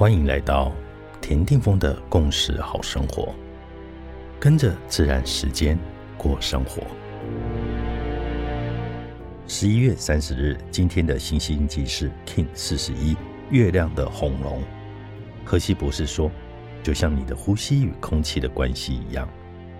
[0.00, 0.72] 欢迎来到
[1.20, 3.34] 田定峰的共识好生活，
[4.40, 5.78] 跟着自然时间
[6.16, 6.82] 过生活。
[9.46, 13.14] 十一月三十日，今天的星星记是 King 四十一，
[13.50, 14.62] 月亮的红龙。
[15.44, 16.30] 荷西博士说，
[16.82, 19.28] 就像你的呼吸与空气的关系一样，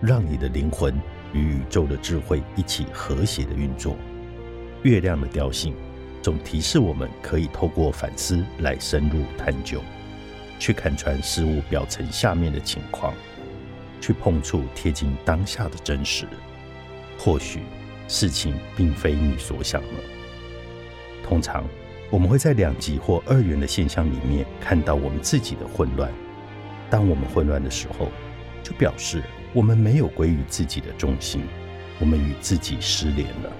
[0.00, 0.98] 让你的灵魂
[1.34, 3.94] 与宇宙的智慧一起和谐的运作。
[4.82, 5.76] 月亮的调性。
[6.22, 9.80] 总提示我们可以透过反思来深入探究，
[10.58, 13.12] 去看穿事物表层下面的情况，
[14.00, 16.26] 去碰触贴近当下的真实。
[17.18, 17.62] 或许
[18.08, 19.88] 事情并非你所想的。
[21.24, 21.64] 通常
[22.10, 26.12] 我们会在两极或二元的现象里面看到我们自己的混乱。
[26.88, 28.12] 当我们混乱的时候，
[28.62, 31.42] 就表示我们没有归于自己的中心，
[31.98, 33.52] 我们与自己失联了，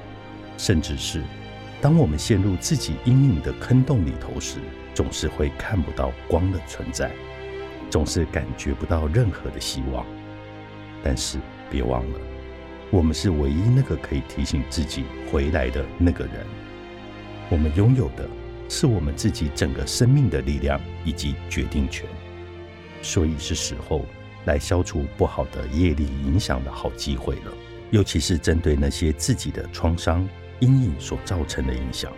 [0.56, 1.22] 甚至是。
[1.80, 4.58] 当我们陷入自己阴影的坑洞里头时，
[4.94, 7.10] 总是会看不到光的存在，
[7.90, 10.04] 总是感觉不到任何的希望。
[11.04, 11.38] 但是
[11.70, 12.18] 别忘了，
[12.90, 16.46] 我们是唯一那个可以提醒自己回来的那个人。
[17.50, 18.28] 我们拥有的
[18.68, 22.08] 是我们自己整个生命的力量以及决定权，
[23.02, 24.04] 所以是时候
[24.46, 27.52] 来消除不好的业力影响的好机会了，
[27.90, 30.26] 尤其是针对那些自己的创伤。
[30.60, 32.12] 阴影所造成的影响，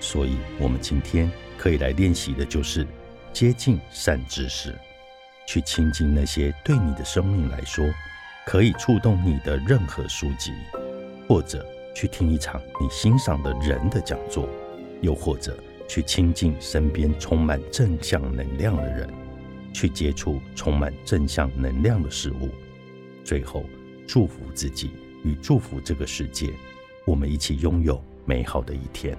[0.00, 2.86] 所以我们今天可以来练习的就是
[3.32, 4.74] 接近善知识，
[5.46, 7.84] 去亲近那些对你的生命来说
[8.46, 10.52] 可以触动你的任何书籍，
[11.28, 14.48] 或者去听一场你欣赏的人的讲座，
[15.00, 15.56] 又或者
[15.88, 19.08] 去亲近身边充满正向能量的人，
[19.74, 22.48] 去接触充满正向能量的事物，
[23.22, 23.64] 最后
[24.06, 24.90] 祝福自己
[25.22, 26.52] 与祝福这个世界。
[27.04, 29.16] 我们一起拥有美好的一天。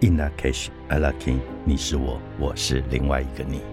[0.00, 1.38] In a cash, I like king。
[1.64, 3.71] 你是我，我是另外一个你。